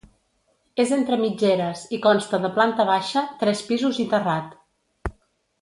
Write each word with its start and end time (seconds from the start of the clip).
És 0.83 0.93
entre 0.95 1.19
mitgeres 1.23 1.83
i 1.97 2.01
consta 2.07 2.41
de 2.47 2.53
planta 2.57 2.89
baixa, 2.91 3.23
tres 3.45 3.65
pisos 3.71 4.01
i 4.07 4.11
terrat. 4.15 4.59